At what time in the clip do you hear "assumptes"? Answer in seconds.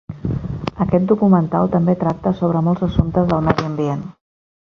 2.89-3.31